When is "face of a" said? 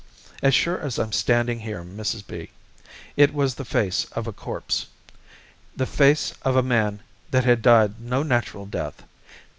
3.63-4.33, 5.85-6.63